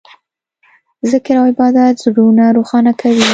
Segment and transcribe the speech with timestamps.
[1.11, 3.27] ذکر او عبادت زړونه روښانه کوي.